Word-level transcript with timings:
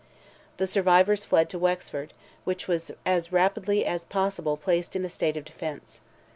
The 0.57 0.65
survivors 0.65 1.25
fled 1.25 1.47
to 1.51 1.59
Wexford, 1.59 2.13
which 2.43 2.67
was 2.67 2.89
as 3.05 3.31
rapidly 3.31 3.85
as 3.85 4.03
possible 4.03 4.57
placed 4.57 4.95
in 4.95 5.05
a 5.05 5.09
state 5.09 5.37
of 5.37 5.45
defence. 5.45 6.01